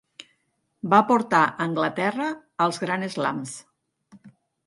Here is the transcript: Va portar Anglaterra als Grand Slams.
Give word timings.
Va 0.93 1.01
portar 1.09 1.41
Anglaterra 1.65 2.29
als 2.67 2.81
Grand 2.85 3.09
Slams. 3.17 3.55